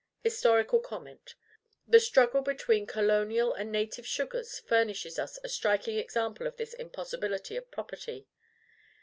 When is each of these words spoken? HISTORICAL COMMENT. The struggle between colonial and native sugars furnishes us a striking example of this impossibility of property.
HISTORICAL 0.23 0.79
COMMENT. 0.79 1.35
The 1.87 1.99
struggle 1.99 2.41
between 2.41 2.87
colonial 2.87 3.53
and 3.53 3.71
native 3.71 4.07
sugars 4.07 4.57
furnishes 4.57 5.19
us 5.19 5.37
a 5.43 5.47
striking 5.47 5.99
example 5.99 6.47
of 6.47 6.57
this 6.57 6.73
impossibility 6.73 7.55
of 7.55 7.69
property. 7.69 8.27